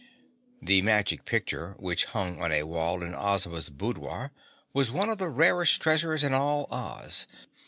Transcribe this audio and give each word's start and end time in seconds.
The 0.63 0.81
Magic 0.81 1.25
Picture 1.25 1.75
which 1.77 2.05
hung 2.05 2.41
on 2.41 2.51
a 2.51 2.63
wall 2.63 3.03
in 3.03 3.13
Ozma's 3.13 3.69
boudoir 3.69 4.31
was 4.73 4.89
one 4.91 5.09
of 5.11 5.19
the 5.19 5.29
rarest 5.29 5.79
treasures 5.79 6.23
in 6.23 6.33
all 6.33 6.65
Oz. 6.71 7.27